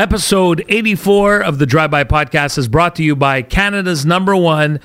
[0.00, 4.80] Episode 84 of the Drive By Podcast is brought to you by Canada's number one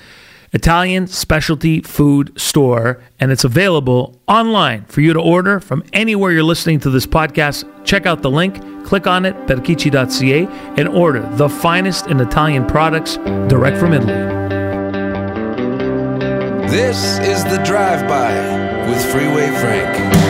[0.52, 6.44] Italian specialty food store, and it's available online for you to order from anywhere you're
[6.44, 7.64] listening to this podcast.
[7.86, 10.48] Check out the link, click on it, berchicci.ca,
[10.78, 13.16] and order the finest in Italian products
[13.48, 14.12] direct from Italy.
[16.68, 18.34] This is the Drive By
[18.90, 20.25] with Freeway Frank.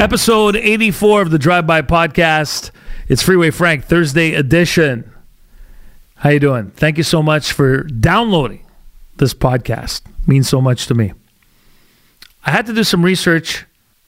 [0.00, 2.70] Episode 84 of the Drive By Podcast.
[3.08, 5.12] It's Freeway Frank Thursday edition.
[6.14, 6.70] How you doing?
[6.70, 8.64] Thank you so much for downloading
[9.18, 10.06] this podcast.
[10.06, 11.12] It means so much to me.
[12.46, 13.66] I had to do some research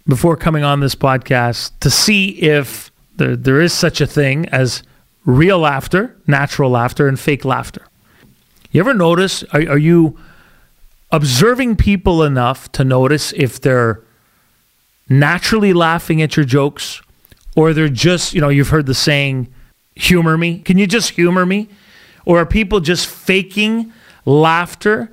[0.09, 4.83] before coming on this podcast to see if there, there is such a thing as
[5.27, 7.87] real laughter, natural laughter, and fake laughter.
[8.71, 10.19] You ever notice, are, are you
[11.11, 14.03] observing people enough to notice if they're
[15.19, 17.03] naturally laughing at your jokes
[17.57, 19.53] or they're just, you know, you've heard the saying,
[19.95, 20.59] humor me.
[20.61, 21.69] Can you just humor me?
[22.25, 23.93] Or are people just faking
[24.25, 25.11] laughter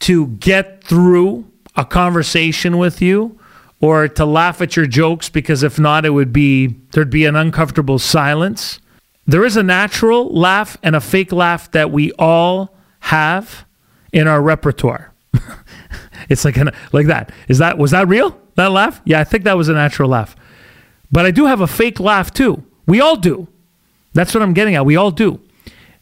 [0.00, 3.38] to get through a conversation with you
[3.80, 7.36] or to laugh at your jokes because if not, it would be, there'd be an
[7.36, 8.78] uncomfortable silence?
[9.26, 13.64] There is a natural laugh and a fake laugh that we all have
[14.12, 15.12] in our repertoire.
[16.28, 17.32] it's like an, like that.
[17.48, 18.38] Is that was that real?
[18.54, 19.00] That laugh?
[19.04, 20.36] Yeah, I think that was a natural laugh.
[21.10, 22.64] But I do have a fake laugh too.
[22.86, 23.48] We all do.
[24.14, 24.84] That's what I'm getting at.
[24.84, 25.40] We all do.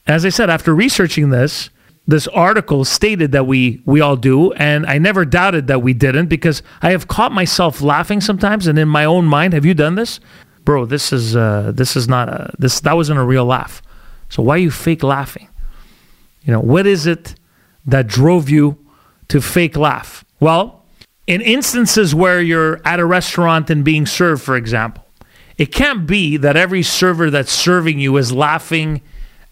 [0.07, 1.71] As I said, after researching this,
[2.07, 6.27] this article stated that we we all do, and I never doubted that we didn't
[6.27, 9.95] because I have caught myself laughing sometimes, and in my own mind, have you done
[9.95, 10.19] this,
[10.65, 10.87] bro?
[10.87, 13.83] This is uh, this is not a this that wasn't a real laugh.
[14.29, 15.49] So why are you fake laughing?
[16.43, 17.35] You know what is it
[17.87, 18.77] that drove you
[19.29, 20.25] to fake laugh?
[20.41, 20.80] Well,
[21.31, 25.07] in instances where you're at a restaurant and being served, for example,
[25.57, 29.01] it can't be that every server that's serving you is laughing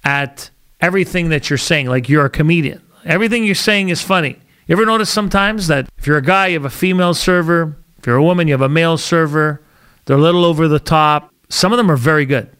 [0.02, 0.50] at
[0.80, 2.82] everything that you're saying, like you're a comedian.
[3.04, 4.40] Everything you're saying is funny.
[4.66, 8.08] You ever notice sometimes that if you're a guy, you have a female server, if
[8.08, 9.62] you're a woman, you have a male server,
[10.06, 11.32] they're a little over the top.
[11.48, 12.50] Some of them are very good.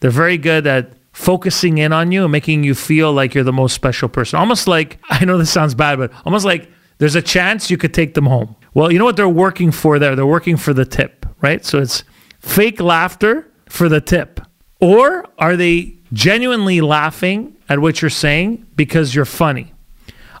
[0.00, 3.52] They're very good at focusing in on you and making you feel like you're the
[3.52, 4.40] most special person.
[4.40, 7.94] Almost like, I know this sounds bad, but almost like there's a chance you could
[7.94, 8.56] take them home.
[8.74, 10.14] Well, you know what they're working for there?
[10.14, 11.64] They're working for the tip, right?
[11.64, 12.04] So it's
[12.40, 14.40] fake laughter for the tip.
[14.80, 19.72] Or are they genuinely laughing at what you're saying because you're funny?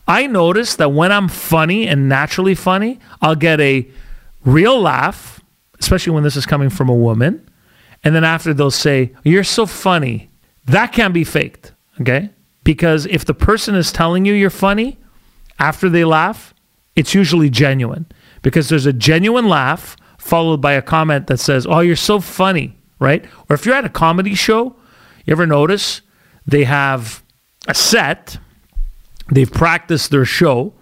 [0.06, 3.88] I notice that when I'm funny and naturally funny, I'll get a
[4.44, 5.40] real laugh,
[5.80, 7.48] especially when this is coming from a woman.
[8.02, 10.30] And then after they'll say, You're so funny.
[10.64, 12.30] That can't be faked, okay?
[12.64, 14.98] Because if the person is telling you you're funny,
[15.58, 16.54] after they laugh,
[16.96, 18.06] it's usually genuine
[18.42, 22.76] because there's a genuine laugh followed by a comment that says, Oh, you're so funny,
[22.98, 23.24] right?
[23.48, 24.76] Or if you're at a comedy show,
[25.24, 26.00] you ever notice
[26.46, 27.22] they have
[27.66, 28.38] a set,
[29.30, 30.72] they've practiced their show,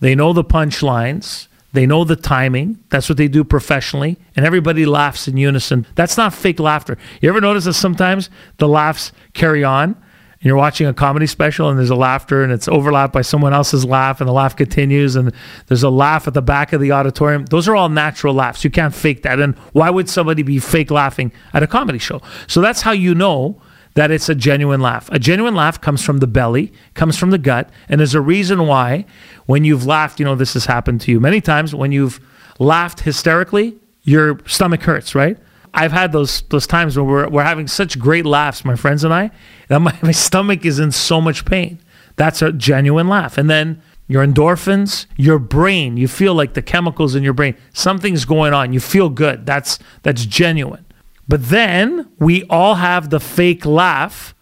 [0.00, 2.78] they know the punchlines, they know the timing.
[2.90, 5.86] That's what they do professionally, and everybody laughs in unison.
[5.94, 6.98] That's not fake laughter.
[7.20, 9.96] You ever notice that sometimes the laughs carry on?
[10.42, 13.84] You're watching a comedy special and there's a laughter and it's overlapped by someone else's
[13.84, 15.32] laugh and the laugh continues and
[15.68, 17.46] there's a laugh at the back of the auditorium.
[17.46, 18.64] Those are all natural laughs.
[18.64, 19.38] You can't fake that.
[19.38, 22.20] And why would somebody be fake laughing at a comedy show?
[22.48, 23.60] So that's how you know
[23.94, 25.08] that it's a genuine laugh.
[25.12, 28.66] A genuine laugh comes from the belly, comes from the gut, and there's a reason
[28.66, 29.04] why
[29.46, 32.20] when you've laughed, you know, this has happened to you many times when you've
[32.58, 35.38] laughed hysterically, your stomach hurts, right?
[35.74, 39.12] I've had those those times where we're, we're having such great laughs, my friends and
[39.12, 39.30] I,
[39.68, 41.80] that my, my stomach is in so much pain.
[42.16, 43.38] That's a genuine laugh.
[43.38, 48.24] And then your endorphins, your brain, you feel like the chemicals in your brain, something's
[48.24, 48.72] going on.
[48.72, 49.46] You feel good.
[49.46, 50.84] That's that's genuine.
[51.26, 54.34] But then we all have the fake laugh.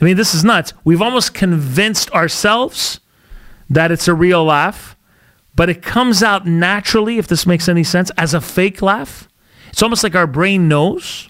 [0.00, 0.74] I mean, this is nuts.
[0.84, 3.00] We've almost convinced ourselves
[3.70, 4.96] that it's a real laugh,
[5.54, 9.28] but it comes out naturally, if this makes any sense, as a fake laugh.
[9.76, 11.28] It's almost like our brain knows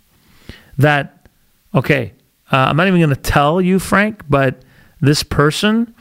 [0.78, 1.28] that,
[1.74, 2.12] okay,
[2.52, 4.62] uh, I'm not even going to tell you, Frank, but
[5.00, 5.92] this person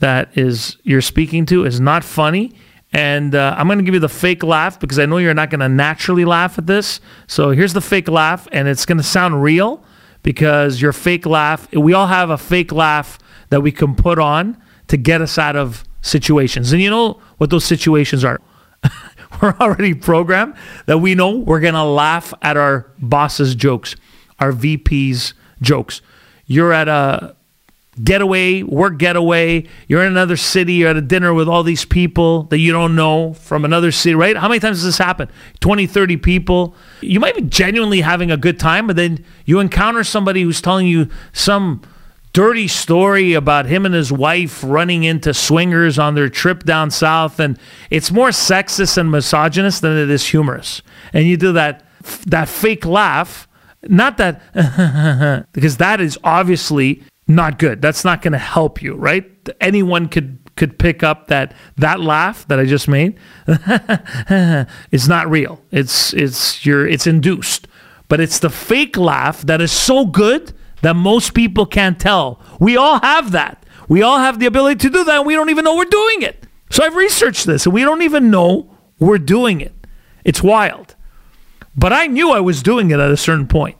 [0.00, 2.52] that is you're speaking to is not funny.
[2.92, 5.48] And uh, I'm going to give you the fake laugh because I know you're not
[5.48, 7.00] going to naturally laugh at this.
[7.28, 9.82] So here's the fake laugh, and it's going to sound real
[10.22, 14.62] because your fake laugh, we all have a fake laugh that we can put on
[14.88, 16.74] to get us out of situations.
[16.74, 18.38] And you know what those situations are?
[19.42, 20.54] we're already programmed
[20.86, 23.96] that we know we're going to laugh at our boss's jokes,
[24.38, 26.02] our VP's jokes.
[26.46, 27.34] you're at a
[28.02, 32.44] getaway, work getaway, you're in another city, you're at a dinner with all these people
[32.44, 34.36] that you don't know from another city, right?
[34.36, 35.30] How many times does this happen?
[35.60, 36.74] 20, 30 people.
[37.00, 40.86] You might be genuinely having a good time, but then you encounter somebody who's telling
[40.86, 41.82] you some
[42.36, 47.40] dirty story about him and his wife running into swingers on their trip down south
[47.40, 50.82] and it's more sexist and misogynist than it is humorous.
[51.14, 51.86] And you do that
[52.26, 53.48] that fake laugh,
[53.84, 54.42] not that
[55.52, 57.80] because that is obviously not good.
[57.80, 59.24] That's not going to help you, right?
[59.58, 63.18] Anyone could could pick up that that laugh that I just made.
[64.92, 65.62] it's not real.
[65.70, 67.66] It's it's your it's induced.
[68.08, 70.52] But it's the fake laugh that is so good
[70.86, 72.40] that most people can't tell.
[72.60, 73.66] We all have that.
[73.88, 76.22] We all have the ability to do that and we don't even know we're doing
[76.22, 76.46] it.
[76.70, 79.74] So I've researched this and we don't even know we're doing it.
[80.24, 80.94] It's wild.
[81.76, 83.76] But I knew I was doing it at a certain point.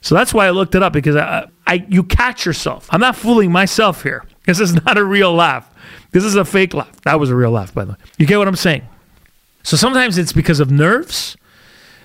[0.00, 2.88] So that's why I looked it up because I, I, you catch yourself.
[2.90, 4.24] I'm not fooling myself here.
[4.46, 5.72] This is not a real laugh.
[6.10, 7.00] This is a fake laugh.
[7.02, 7.98] That was a real laugh, by the way.
[8.18, 8.82] You get what I'm saying?
[9.62, 11.36] So sometimes it's because of nerves.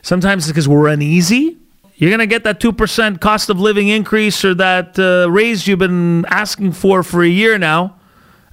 [0.04, 1.58] Sometimes it's because we're uneasy.
[1.96, 5.80] You're going to get that 2% cost of living increase or that uh, raise you've
[5.80, 7.96] been asking for for a year now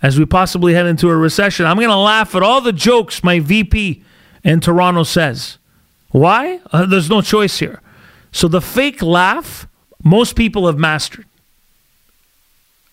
[0.00, 1.66] as we possibly head into a recession.
[1.66, 4.04] I'm going to laugh at all the jokes my VP
[4.44, 5.58] in Toronto says.
[6.10, 6.60] Why?
[6.72, 7.80] Uh, there's no choice here.
[8.30, 9.66] So the fake laugh
[10.04, 11.26] most people have mastered.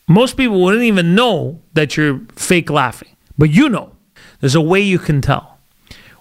[0.08, 3.96] Most people wouldn't even know that you're fake laughing, but you know.
[4.40, 5.60] There's a way you can tell.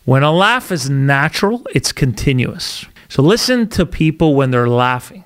[0.04, 2.84] When a laugh is natural, it's continuous.
[3.08, 5.24] So listen to people when they're laughing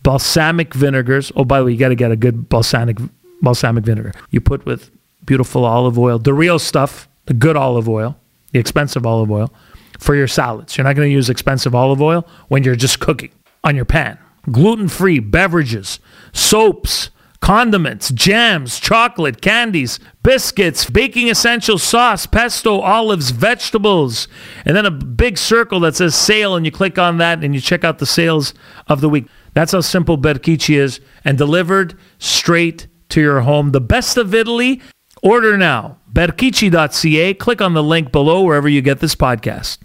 [0.02, 1.32] balsamic vinegars.
[1.34, 2.98] Oh, by the way, you got to get a good balsamic
[3.42, 4.12] balsamic vinegar.
[4.30, 4.90] You put with
[5.24, 8.16] beautiful olive oil, the real stuff, the good olive oil,
[8.52, 9.52] the expensive olive oil
[9.98, 10.76] for your salads.
[10.76, 13.32] You're not going to use expensive olive oil when you're just cooking
[13.64, 14.18] on your pan.
[14.50, 15.98] Gluten-free beverages,
[16.32, 24.28] soaps, condiments, jams, chocolate, candies, biscuits, baking essentials, sauce, pesto, olives, vegetables,
[24.64, 27.60] and then a big circle that says sale, and you click on that and you
[27.60, 28.54] check out the sales
[28.88, 29.26] of the week.
[29.54, 33.72] That's how simple Berchicci is and delivered straight to your home.
[33.72, 34.80] The best of Italy.
[35.22, 35.96] Order now.
[36.12, 37.34] Berchicci.ca.
[37.34, 39.78] Click on the link below wherever you get this podcast.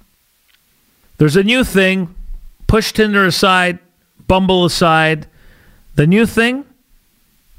[1.17, 2.13] There's a new thing.
[2.67, 3.79] Push Tinder aside,
[4.27, 5.27] Bumble aside.
[5.95, 6.65] The new thing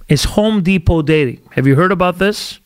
[0.08, 1.40] is Home Depot dating.
[1.52, 2.60] Have you heard about this?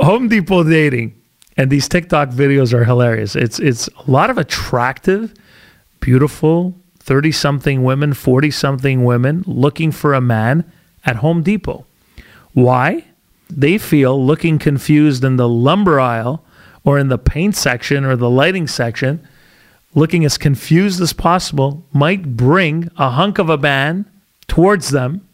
[0.00, 1.14] Home Depot dating.
[1.56, 3.34] And these TikTok videos are hilarious.
[3.34, 5.34] It's it's a lot of attractive,
[6.00, 10.70] beautiful 30 something women, 40 something women looking for a man
[11.04, 11.84] at Home Depot.
[12.52, 13.04] Why?
[13.50, 16.44] They feel looking confused in the lumber aisle
[16.84, 19.26] or in the paint section or the lighting section,
[19.94, 24.04] looking as confused as possible, might bring a hunk of a man
[24.46, 25.28] towards them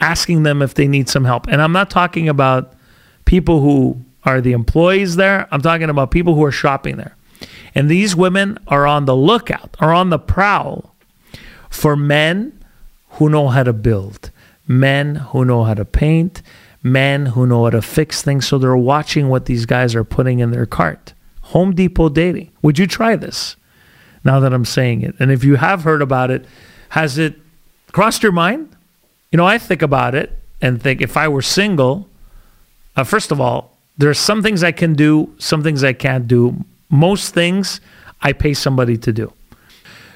[0.00, 1.46] asking them if they need some help.
[1.48, 2.74] And I'm not talking about
[3.24, 7.16] people who are the employees there, I'm talking about people who are shopping there.
[7.74, 10.94] And these women are on the lookout, are on the prowl
[11.70, 12.52] for men
[13.12, 14.30] who know how to build,
[14.68, 16.42] men who know how to paint,
[16.82, 18.46] men who know how to fix things.
[18.46, 21.14] So they're watching what these guys are putting in their cart.
[21.42, 22.52] Home Depot dating.
[22.62, 23.56] Would you try this
[24.22, 25.14] now that I'm saying it?
[25.18, 26.44] And if you have heard about it,
[26.90, 27.34] has it
[27.92, 28.76] crossed your mind?
[29.32, 32.08] You know, I think about it and think if I were single,
[32.96, 36.28] uh, first of all, there are some things I can do, some things I can't
[36.28, 36.64] do.
[36.90, 37.80] Most things
[38.22, 39.32] I pay somebody to do.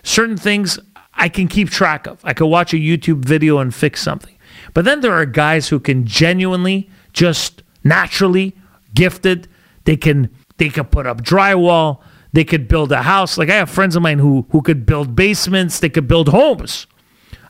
[0.03, 0.79] Certain things
[1.15, 2.21] I can keep track of.
[2.25, 4.35] I can watch a YouTube video and fix something.
[4.75, 8.55] But then there are guys who can genuinely, just naturally
[8.95, 9.49] gifted.
[9.85, 12.01] They can they could put up drywall.
[12.33, 13.37] They could build a house.
[13.37, 15.81] Like I have friends of mine who who could build basements.
[15.81, 16.87] They could build homes.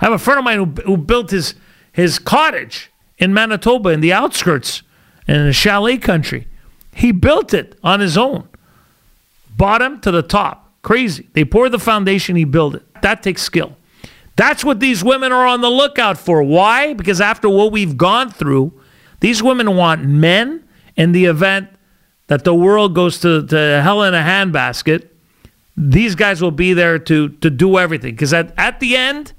[0.00, 1.54] I have a friend of mine who, who built his
[1.92, 4.82] his cottage in Manitoba in the outskirts
[5.28, 6.48] in the chalet country.
[6.94, 8.48] He built it on his own,
[9.56, 10.70] bottom to the top.
[10.82, 11.28] Crazy.
[11.32, 12.34] They poured the foundation.
[12.34, 12.82] He built it.
[13.02, 13.76] That takes skill.
[14.36, 16.42] That's what these women are on the lookout for.
[16.42, 16.94] Why?
[16.94, 18.72] Because after what we've gone through,
[19.20, 20.64] these women want men
[20.96, 21.68] in the event
[22.28, 25.08] that the world goes to, to hell in a handbasket.
[25.76, 28.14] These guys will be there to, to do everything.
[28.14, 29.32] Because at, at the end,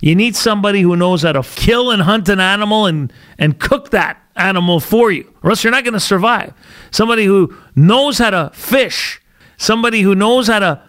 [0.00, 3.90] you need somebody who knows how to kill and hunt an animal and, and cook
[3.90, 6.54] that animal for you, or else you're not going to survive.
[6.90, 9.20] Somebody who knows how to fish,
[9.56, 10.82] somebody who knows how to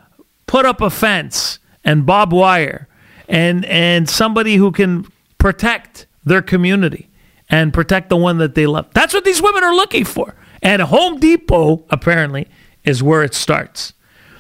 [0.46, 2.88] put up a fence and bob wire,
[3.29, 7.07] and, and somebody who can protect their community
[7.50, 8.88] and protect the one that they love.
[8.93, 10.36] That's what these women are looking for.
[10.62, 12.48] And Home Depot, apparently,
[12.83, 13.93] is where it starts.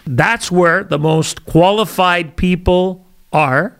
[0.05, 3.79] That's where the most qualified people are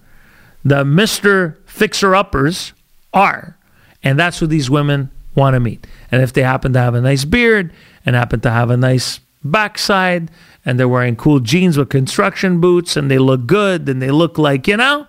[0.63, 1.55] the Mr.
[1.65, 2.73] Fixer Uppers
[3.13, 3.57] are.
[4.03, 5.87] And that's who these women want to meet.
[6.11, 7.71] And if they happen to have a nice beard
[8.05, 10.29] and happen to have a nice backside
[10.69, 14.37] and they're wearing cool jeans with construction boots and they look good and they look
[14.37, 15.07] like, you know,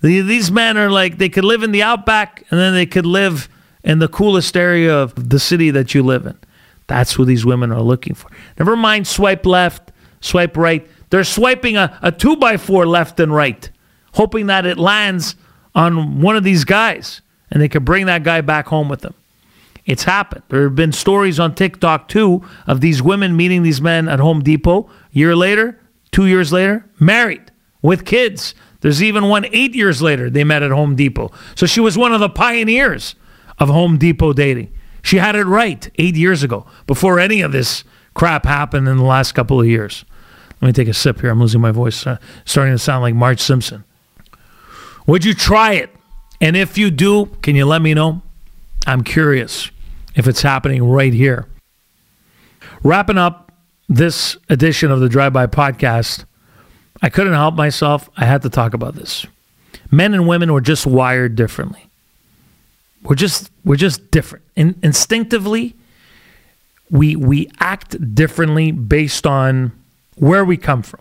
[0.00, 3.48] these men are like, they could live in the outback and then they could live
[3.84, 6.36] in the coolest area of the city that you live in.
[6.88, 8.28] That's who these women are looking for.
[8.58, 10.88] Never mind swipe left, swipe right.
[11.10, 13.70] They're swiping a, a two by four left and right
[14.14, 15.36] hoping that it lands
[15.72, 19.14] on one of these guys and they could bring that guy back home with them.
[19.86, 20.42] It's happened.
[20.48, 24.42] There have been stories on TikTok too of these women meeting these men at Home
[24.42, 24.90] Depot.
[25.10, 25.80] Year later,
[26.12, 27.50] two years later, married
[27.82, 28.54] with kids.
[28.80, 31.32] There's even one eight years later they met at Home Depot.
[31.54, 33.14] So she was one of the pioneers
[33.58, 34.72] of Home Depot dating.
[35.02, 37.84] She had it right eight years ago before any of this
[38.14, 40.04] crap happened in the last couple of years.
[40.60, 41.30] Let me take a sip here.
[41.30, 43.84] I'm losing my voice, uh, starting to sound like Marge Simpson.
[45.06, 45.90] Would you try it?
[46.40, 48.22] And if you do, can you let me know?
[48.86, 49.70] I'm curious
[50.14, 51.46] if it's happening right here.
[52.82, 53.52] Wrapping up
[53.88, 56.24] this edition of the Drive By Podcast,
[57.02, 58.08] I couldn't help myself.
[58.16, 59.26] I had to talk about this.
[59.90, 61.86] Men and women were just wired differently.
[63.02, 64.44] We're just we're just different.
[64.56, 65.74] In, instinctively,
[66.90, 69.72] we we act differently based on
[70.16, 71.00] where we come from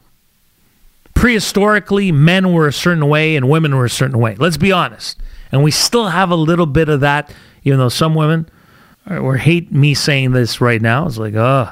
[1.20, 4.36] prehistorically, men were a certain way and women were a certain way.
[4.36, 5.20] Let's be honest.
[5.52, 8.50] And we still have a little bit of that, even though some women
[9.10, 11.08] or hate me saying this right now.
[11.08, 11.72] It's like, oh,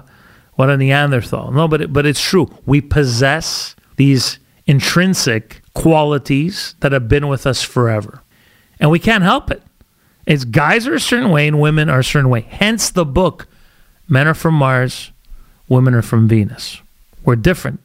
[0.56, 1.52] what a Neanderthal.
[1.52, 2.50] No, but it, but it's true.
[2.66, 8.22] We possess these intrinsic qualities that have been with us forever,
[8.80, 9.62] and we can't help it.
[10.26, 12.42] It's guys are a certain way and women are a certain way.
[12.42, 13.48] Hence the book,
[14.10, 15.12] Men are from Mars,
[15.70, 16.82] Women are from Venus.
[17.24, 17.82] We're different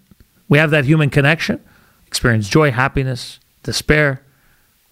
[0.53, 1.65] we have that human connection,
[2.07, 4.21] experience joy, happiness, despair.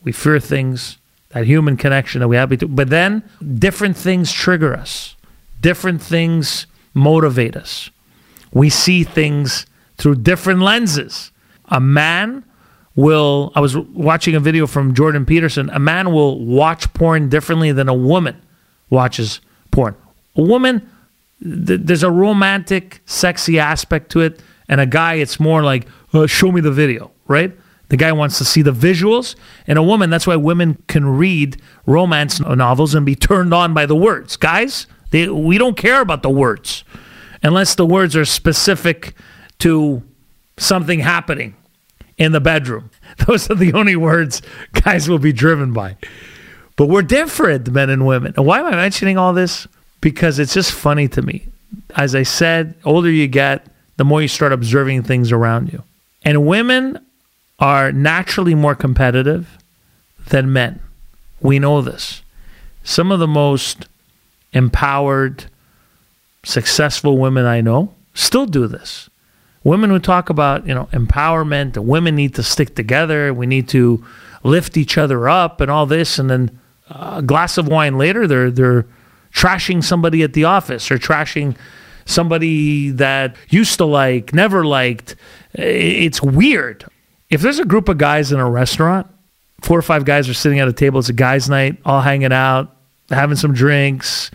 [0.02, 0.99] We fear things,
[1.30, 2.50] that human connection that we have.
[2.75, 3.23] But then
[3.59, 5.16] different things trigger us,
[5.61, 7.90] different things motivate us.
[8.52, 9.66] We see things
[9.97, 11.30] through different lenses.
[11.66, 12.45] A man
[12.97, 17.73] will, I was watching a video from Jordan Peterson, a man will watch porn differently
[17.73, 18.40] than a woman
[18.88, 19.40] watches
[19.71, 19.95] porn.
[20.37, 20.90] A woman,
[21.42, 24.40] th- there's a romantic, sexy aspect to it
[24.71, 27.52] and a guy, it's more like, uh, show me the video, right?
[27.90, 29.35] The guy wants to see the visuals.
[29.66, 33.85] And a woman, that's why women can read romance novels and be turned on by
[33.85, 34.37] the words.
[34.37, 36.85] Guys, they, we don't care about the words
[37.42, 39.14] unless the words are specific
[39.59, 40.02] to
[40.56, 41.54] something happening
[42.16, 42.90] in the bedroom.
[43.26, 44.40] Those are the only words
[44.73, 45.97] guys will be driven by.
[46.76, 48.35] But we're different, men and women.
[48.37, 49.66] And why am I mentioning all this?
[50.00, 51.49] Because it's just funny to me.
[51.97, 53.66] As I said, older you get,
[53.97, 55.82] the more you start observing things around you.
[56.23, 57.04] And women
[57.61, 59.59] are naturally more competitive
[60.29, 60.81] than men.
[61.40, 62.23] We know this.
[62.83, 63.87] Some of the most
[64.52, 65.45] empowered,
[66.43, 69.09] successful women I know still do this.
[69.62, 73.69] Women who talk about, you know, empowerment, and women need to stick together, we need
[73.69, 74.05] to
[74.43, 78.50] lift each other up and all this and then a glass of wine later they're
[78.50, 78.87] they're
[79.35, 81.55] trashing somebody at the office or trashing
[82.05, 85.17] somebody that used to like, never liked.
[85.55, 86.85] It's weird.
[87.30, 89.06] If there's a group of guys in a restaurant,
[89.62, 92.32] four or five guys are sitting at a table, it's a guys' night, all hanging
[92.32, 92.76] out,
[93.08, 94.30] having some drinks,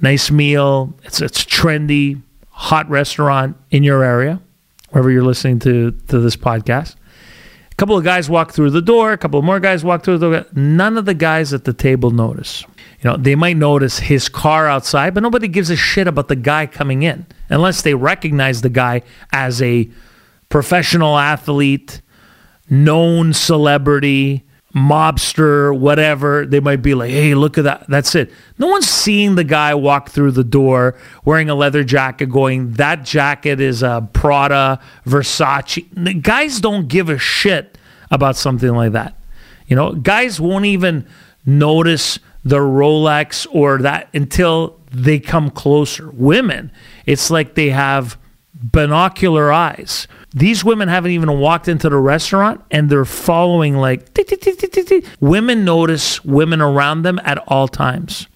[0.00, 0.94] nice meal.
[1.04, 4.40] It's it's trendy, hot restaurant in your area,
[4.90, 6.94] wherever you're listening to to this podcast.
[7.72, 10.30] A couple of guys walk through the door, a couple more guys walk through the
[10.30, 10.46] door.
[10.54, 12.64] None of the guys at the table notice.
[13.00, 16.36] You know, they might notice his car outside, but nobody gives a shit about the
[16.36, 19.02] guy coming in unless they recognize the guy
[19.32, 19.88] as a
[20.48, 22.00] professional athlete,
[22.70, 24.44] known celebrity,
[24.74, 27.86] mobster, whatever, they might be like, hey, look at that.
[27.88, 28.30] That's it.
[28.58, 30.94] No one's seeing the guy walk through the door
[31.24, 35.86] wearing a leather jacket going, that jacket is a Prada, Versace.
[35.92, 37.78] The guys don't give a shit
[38.10, 39.14] about something like that.
[39.66, 41.06] You know, guys won't even
[41.44, 46.10] notice the Rolex or that until they come closer.
[46.10, 46.70] Women,
[47.04, 48.18] it's like they have
[48.54, 50.08] binocular eyes.
[50.38, 54.16] These women haven't even walked into the restaurant and they're following like
[55.20, 58.28] women notice women around them at all times.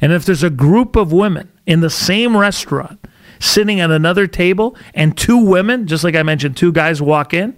[0.00, 3.00] And if there's a group of women in the same restaurant
[3.38, 7.56] sitting at another table and two women, just like I mentioned, two guys walk in,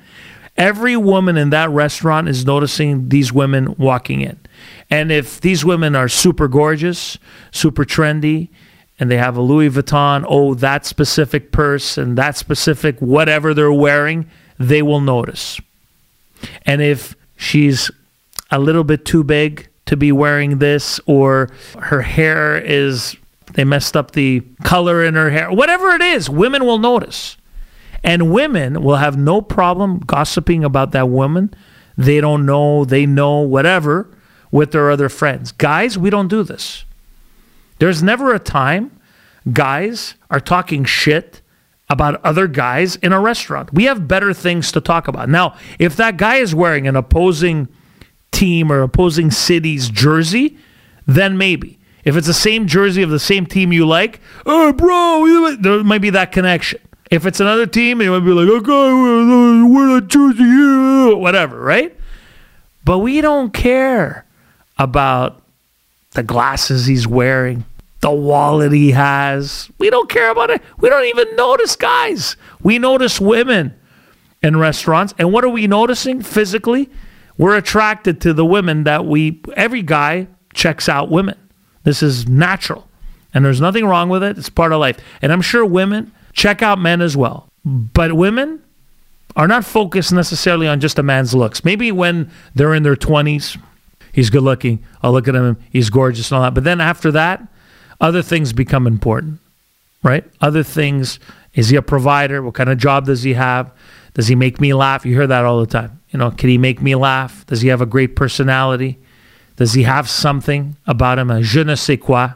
[0.57, 4.39] every woman in that restaurant is noticing these women walking in.
[4.91, 7.19] And if these women are super gorgeous,
[7.51, 8.51] super trendy,
[8.99, 13.73] and they have a Louis Vuitton, oh, that specific purse and that specific whatever they're
[13.73, 14.29] wearing,
[14.59, 15.61] they will notice.
[16.67, 17.91] And if she's
[18.51, 23.17] a little bit too big to be wearing this, or her hair is,
[23.55, 27.37] they messed up the color in her hair, whatever it is, women will notice.
[28.05, 31.53] And women will have no problem gossiping about that woman.
[31.97, 34.09] They don't know, they know, whatever,
[34.53, 35.51] with their other friends.
[35.53, 36.85] Guys, we don't do this.
[37.79, 38.99] There's never a time
[39.53, 41.43] guys are talking shit
[41.89, 43.73] about other guys in a restaurant.
[43.73, 45.29] We have better things to talk about.
[45.29, 47.69] Now, if that guy is wearing an opposing
[48.31, 50.59] team or opposing city's jersey,
[51.07, 51.79] then maybe.
[52.05, 56.03] If it's the same jersey of the same team you like, oh, bro, there might
[56.03, 56.81] be that connection.
[57.11, 61.97] If it's another team, it might be like, okay, wear that jersey, you." whatever, right?
[62.85, 64.27] But we don't care
[64.79, 65.43] about
[66.19, 67.65] the glasses he's wearing,
[68.01, 69.71] the wallet he has.
[69.79, 70.61] We don't care about it.
[70.79, 72.37] We don't even notice guys.
[72.61, 73.79] We notice women
[74.43, 75.15] in restaurants.
[75.17, 76.91] And what are we noticing physically?
[77.37, 81.39] We're attracted to the women that we, every guy checks out women.
[81.85, 82.89] This is natural.
[83.33, 84.37] And there's nothing wrong with it.
[84.39, 84.99] It's part of life.
[85.23, 87.49] And I'm sure women check out men as well.
[87.65, 88.61] But women
[89.37, 91.65] are not focused necessarily on just a man's looks.
[91.65, 93.57] Maybe when they're in their 20s,
[94.13, 94.85] he's good looking.
[95.03, 96.55] I'll look at him, he's gorgeous and all that.
[96.55, 97.47] But then after that,
[98.01, 99.41] other things become important,
[100.03, 100.25] right?
[100.41, 101.19] Other things.
[101.55, 102.43] Is he a provider?
[102.43, 103.73] What kind of job does he have?
[104.15, 105.05] Does he make me laugh?
[105.05, 106.01] You hear that all the time.
[106.11, 107.45] You know, can he make me laugh?
[107.47, 108.99] Does he have a great personality?
[109.57, 112.31] Does he have something about him, a je ne sais quoi,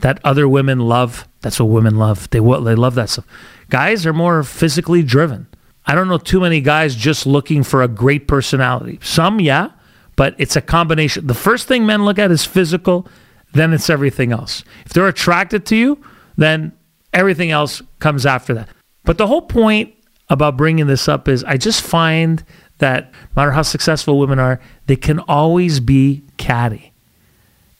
[0.00, 1.28] that other women love?
[1.40, 2.28] That's what women love.
[2.30, 3.26] They they love that stuff.
[3.70, 5.46] Guys are more physically driven.
[5.86, 8.98] I don't know too many guys just looking for a great personality.
[9.02, 9.70] Some, yeah,
[10.18, 11.28] but it's a combination.
[11.28, 13.06] The first thing men look at is physical,
[13.52, 14.64] then it's everything else.
[14.84, 16.04] If they're attracted to you,
[16.36, 16.72] then
[17.12, 18.68] everything else comes after that.
[19.04, 19.94] But the whole point
[20.28, 22.42] about bringing this up is I just find
[22.78, 26.92] that no matter how successful women are, they can always be catty.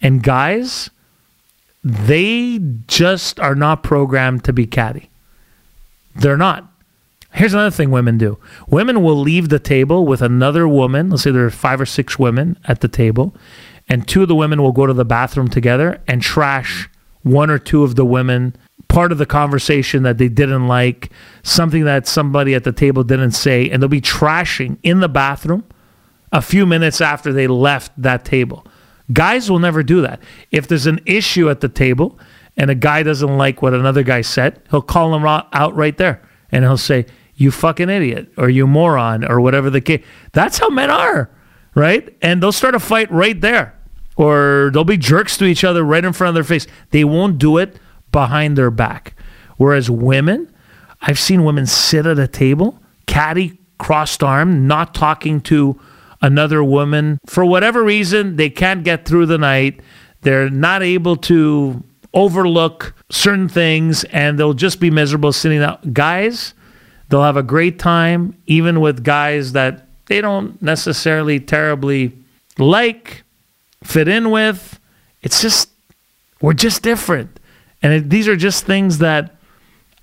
[0.00, 0.90] And guys,
[1.82, 5.10] they just are not programmed to be catty.
[6.14, 6.72] They're not.
[7.32, 8.38] Here's another thing women do
[8.68, 11.10] women will leave the table with another woman.
[11.10, 13.34] Let's say there are five or six women at the table,
[13.88, 16.88] and two of the women will go to the bathroom together and trash
[17.22, 18.56] one or two of the women
[18.88, 21.10] part of the conversation that they didn't like,
[21.42, 25.64] something that somebody at the table didn't say, and they'll be trashing in the bathroom
[26.32, 28.66] a few minutes after they left that table.
[29.12, 30.20] Guys will never do that.
[30.50, 32.18] If there's an issue at the table
[32.56, 36.22] and a guy doesn't like what another guy said, he'll call him out right there
[36.50, 37.06] and he'll say,
[37.38, 40.04] You fucking idiot, or you moron, or whatever the case.
[40.32, 41.30] That's how men are,
[41.74, 42.14] right?
[42.20, 43.78] And they'll start a fight right there
[44.18, 46.66] or they'll be jerks to each other right in front of their face.
[46.90, 47.78] They won't do it
[48.10, 49.14] behind their back.
[49.56, 50.52] Whereas women,
[51.00, 55.80] I've seen women sit at a table, catty, crossed arm, not talking to
[56.20, 57.18] another woman.
[57.26, 59.80] For whatever reason, they can't get through the night.
[60.22, 65.94] They're not able to overlook certain things and they'll just be miserable sitting out.
[65.94, 66.54] Guys,
[67.08, 72.12] They'll have a great time, even with guys that they don't necessarily terribly
[72.58, 73.22] like,
[73.82, 74.78] fit in with.
[75.22, 75.70] It's just,
[76.40, 77.38] we're just different.
[77.82, 79.36] And it, these are just things that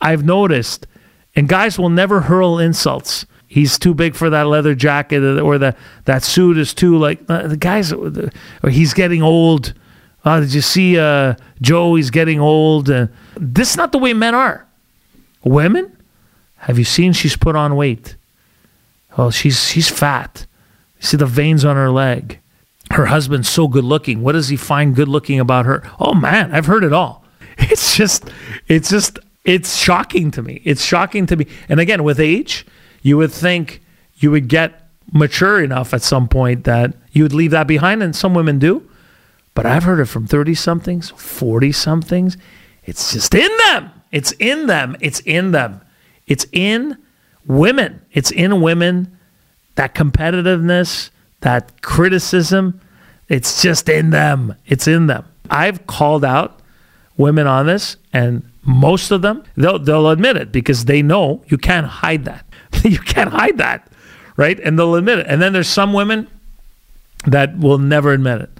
[0.01, 0.87] I've noticed.
[1.35, 3.25] And guys will never hurl insults.
[3.47, 7.47] He's too big for that leather jacket, or the that suit is too like uh,
[7.47, 7.93] the guys.
[7.93, 9.73] Or he's getting old.
[10.23, 11.95] Uh, did you see uh, Joe?
[11.95, 12.89] He's getting old.
[12.89, 14.65] Uh, this is not the way men are.
[15.43, 15.94] Women,
[16.65, 17.13] have you seen?
[17.13, 18.15] She's put on weight.
[19.15, 20.45] Well, she's she's fat.
[20.99, 22.39] You see the veins on her leg.
[22.91, 24.21] Her husband's so good looking.
[24.21, 25.83] What does he find good looking about her?
[25.99, 27.23] Oh man, I've heard it all.
[27.57, 28.29] It's just,
[28.67, 30.61] it's just, it's shocking to me.
[30.65, 31.47] It's shocking to me.
[31.69, 32.65] And again, with age,
[33.01, 33.81] you would think
[34.15, 38.13] you would get mature enough at some point that you would leave that behind, and
[38.13, 38.87] some women do.
[39.53, 42.37] But I've heard it from 30 somethings, 40 somethings.
[42.83, 43.91] It's just in them.
[44.11, 44.97] It's in them.
[44.99, 45.79] It's in them.
[46.27, 46.97] It's in
[47.45, 48.01] women.
[48.11, 49.17] It's in women.
[49.75, 51.09] That competitiveness,
[51.41, 52.79] that criticism,
[53.27, 54.55] it's just in them.
[54.65, 55.25] It's in them.
[55.49, 56.59] I've called out
[57.17, 61.57] women on this, and most of them they'll they'll admit it because they know you
[61.57, 62.45] can't hide that.
[62.83, 63.91] you can't hide that,
[64.37, 64.59] right?
[64.59, 65.27] And they'll admit it.
[65.27, 66.27] And then there's some women
[67.25, 68.54] that will never admit it.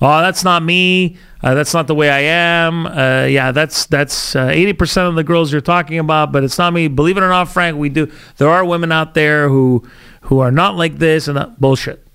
[0.00, 1.16] Oh, that's not me.
[1.42, 2.86] Uh, that's not the way I am.
[2.86, 6.58] Uh, yeah, that's that's uh, eighty percent of the girls you're talking about, but it's
[6.58, 6.88] not me.
[6.88, 8.10] Believe it or not, Frank, we do.
[8.36, 9.86] There are women out there who
[10.22, 12.06] who are not like this and that bullshit.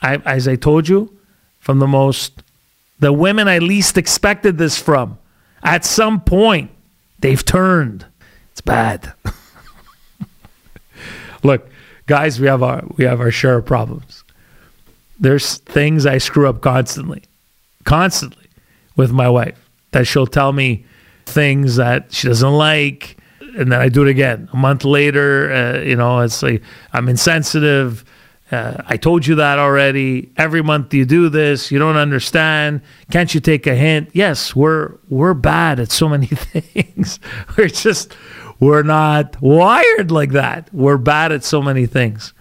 [0.00, 1.16] I, as I told you,
[1.60, 2.42] from the most
[2.98, 5.18] the women I least expected this from.
[5.62, 6.70] At some point,
[7.18, 8.06] they've turned.
[8.52, 9.12] It's bad.
[11.42, 11.68] Look,
[12.06, 14.24] guys, we have our we have our share of problems.
[15.20, 17.22] There's things I screw up constantly,
[17.88, 18.44] constantly
[18.96, 20.84] with my wife that she'll tell me
[21.24, 23.16] things that she doesn't like,
[23.56, 25.50] and then I do it again a month later.
[25.50, 28.04] Uh, you know, it's like I'm insensitive.
[28.52, 30.30] Uh, I told you that already.
[30.36, 31.70] Every month you do this.
[31.70, 32.82] You don't understand.
[33.10, 34.10] Can't you take a hint?
[34.12, 37.18] Yes, we're we're bad at so many things.
[37.56, 38.14] we're just
[38.60, 40.68] we're not wired like that.
[40.74, 42.34] We're bad at so many things.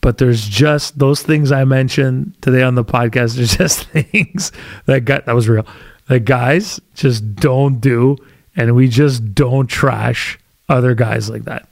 [0.00, 3.34] But there's just those things I mentioned today on the podcast.
[3.36, 4.50] There's just things
[4.86, 5.66] that got that was real.
[6.08, 8.16] That guys just don't do,
[8.56, 11.68] and we just don't trash other guys like that.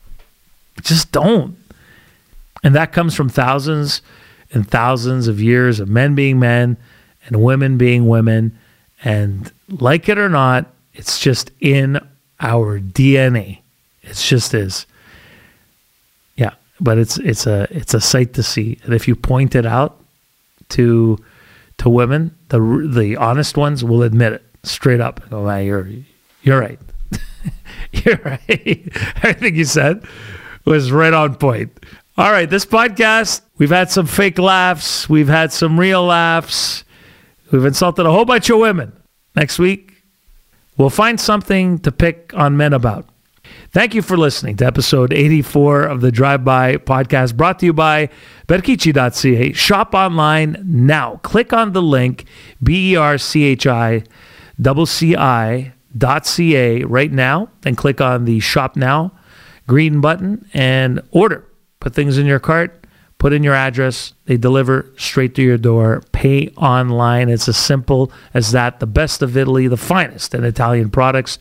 [0.82, 1.56] Just don't.
[2.62, 4.02] And that comes from thousands
[4.52, 6.76] and thousands of years of men being men
[7.26, 8.58] and women being women.
[9.04, 12.00] And like it or not, it's just in
[12.40, 13.60] our DNA.
[14.02, 14.86] It's just is.
[16.80, 18.78] But it's it's a it's a sight to see.
[18.84, 20.00] And if you point it out
[20.70, 21.18] to
[21.78, 25.20] to women, the the honest ones will admit it straight up.
[25.32, 25.88] Oh, you're
[26.42, 26.78] you're right.
[27.92, 28.48] you're right.
[29.22, 30.04] Everything you said
[30.64, 31.72] was right on point.
[32.18, 36.82] All right, this podcast, we've had some fake laughs, we've had some real laughs,
[37.52, 38.92] we've insulted a whole bunch of women.
[39.36, 40.02] Next week,
[40.76, 43.06] we'll find something to pick on men about.
[43.70, 47.72] Thank you for listening to episode 84 of the Drive By podcast brought to you
[47.72, 48.08] by
[48.46, 49.52] Berchicci.ca.
[49.52, 51.16] Shop online now.
[51.22, 52.24] Click on the link
[52.62, 54.04] B E R C H I
[54.86, 59.12] C I dot ca right now and click on the shop now
[59.66, 61.48] green button and order
[61.80, 62.86] put things in your cart,
[63.18, 67.28] put in your address, they deliver straight to your door, pay online.
[67.28, 68.80] It's as simple as that.
[68.80, 71.38] The best of Italy, the finest in Italian products,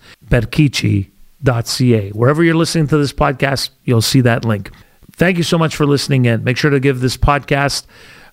[1.44, 2.10] Berchicci.ca.
[2.12, 4.72] Wherever you're listening to this podcast, you'll see that link.
[5.14, 6.44] Thank you so much for listening in.
[6.44, 7.86] Make sure to give this podcast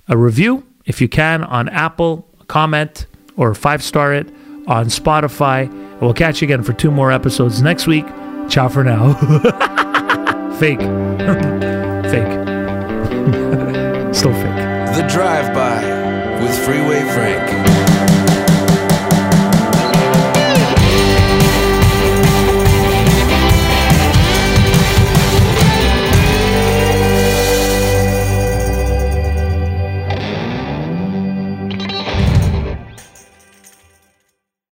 [0.09, 4.29] a review if you can on Apple, comment, or five star it
[4.67, 5.71] on Spotify.
[5.71, 8.07] And we'll catch you again for two more episodes next week.
[8.49, 9.14] Ciao for now.
[10.59, 10.81] Fake.
[12.11, 12.33] fake.
[14.14, 14.95] Still fake.
[14.95, 15.83] The Drive By
[16.40, 17.63] with Freeway Frank.